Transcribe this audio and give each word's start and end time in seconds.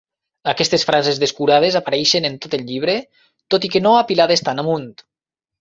Aquestes 0.53 0.85
frases 0.89 1.19
descurades 1.23 1.77
apareixen 1.81 2.25
en 2.31 2.39
tot 2.47 2.57
el 2.59 2.65
llibre, 2.71 2.97
tot 3.55 3.69
i 3.69 3.73
que 3.77 3.83
no 3.89 3.95
apilades 4.03 4.47
tan 4.49 4.65
amunt. 4.65 4.93